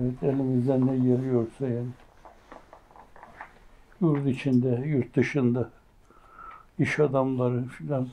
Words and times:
Evet, 0.00 0.22
elimizden 0.22 0.86
ne 0.86 0.96
geliyorsa 0.96 1.68
yani. 1.68 1.88
Yurt 4.00 4.26
içinde, 4.26 4.82
yurt 4.86 5.16
dışında 5.16 5.70
iş 6.78 7.00
adamları 7.00 7.64
filan 7.64 8.08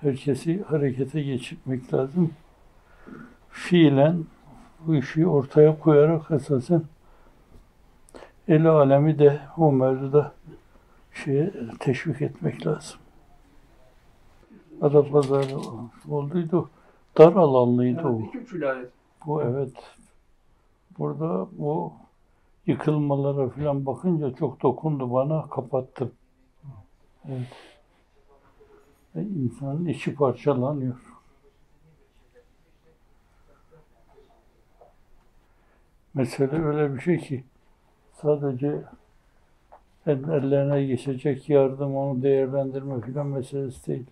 herkesi 0.00 0.62
harekete 0.62 1.22
geçirmek 1.22 1.94
lazım. 1.94 2.32
Fiilen 3.50 4.24
bu 4.86 4.94
işi 4.94 5.26
ortaya 5.26 5.78
koyarak 5.78 6.30
esasen 6.30 6.82
el 8.48 8.66
alemi 8.66 9.18
de 9.18 9.40
o 9.56 9.72
mevzuda 9.72 10.34
şeye 11.14 11.52
teşvik 11.78 12.22
etmek 12.22 12.66
lazım. 12.66 12.98
Adapazarı 14.82 15.58
olduydu. 16.08 16.70
Dar 17.18 17.32
alanlıydı 17.32 18.02
o. 18.02 18.08
Yani 18.08 18.30
küçük 18.30 18.54
vilayet. 18.54 18.90
Bu 19.26 19.42
evet. 19.42 19.72
Burada 20.98 21.46
bu 21.52 21.92
yıkılmalara 22.66 23.48
falan 23.48 23.86
bakınca 23.86 24.34
çok 24.34 24.62
dokundu 24.62 25.12
bana. 25.12 25.48
Kapattım. 25.48 26.12
Evet. 27.28 27.46
Ve 29.16 29.22
insanın 29.22 29.86
içi 29.86 30.14
parçalanıyor. 30.14 30.96
Mesele 36.14 36.62
öyle 36.64 36.94
bir 36.94 37.00
şey 37.00 37.18
ki 37.18 37.44
sadece 38.12 38.82
el- 40.06 40.28
ellerine 40.28 40.84
geçecek 40.84 41.48
yardım, 41.48 41.96
onu 41.96 42.22
değerlendirme 42.22 43.00
filan 43.00 43.26
meselesi 43.26 43.86
değil. 43.86 44.06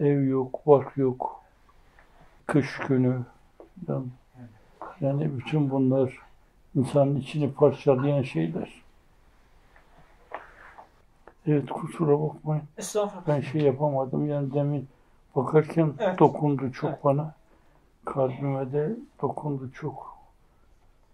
Ev 0.00 0.22
yok, 0.24 0.66
bark 0.66 0.96
yok, 0.96 1.42
kış 2.50 2.78
günü. 2.88 3.22
Yani 5.00 5.38
bütün 5.38 5.70
bunlar 5.70 6.18
insanın 6.74 7.16
içini 7.16 7.52
parçalayan 7.52 8.22
şeyler. 8.22 8.82
Evet 11.46 11.70
kusura 11.70 12.20
bakmayın. 12.20 12.64
Estağfurullah. 12.78 13.26
Ben 13.28 13.40
şey 13.40 13.60
yapamadım 13.62 14.28
yani 14.28 14.54
demin 14.54 14.88
bakarken 15.36 15.92
Evet. 15.98 16.18
dokundu 16.18 16.72
çok 16.72 16.90
Evet. 16.90 17.04
bana. 17.04 17.34
Kalbime 18.04 18.72
de 18.72 18.96
dokundu 19.22 19.70
çok. 19.72 20.16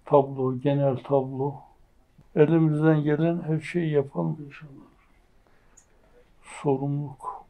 Tablo, 0.05 0.59
genel 0.59 0.97
tablo. 0.97 1.55
Elimizden 2.37 3.03
gelen 3.03 3.43
her 3.43 3.61
şeyi 3.61 3.93
yapalım 3.93 4.37
inşallah. 4.47 4.71
Sorumluluk. 6.63 7.45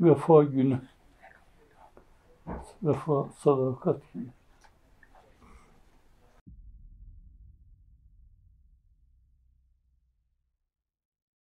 Vefa 0.00 0.42
günü. 0.42 0.80
Vefa, 2.82 3.28
sadakat 3.38 4.02
günü. 4.14 4.26